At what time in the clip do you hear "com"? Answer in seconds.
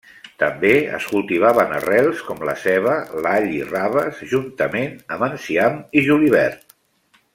2.29-2.41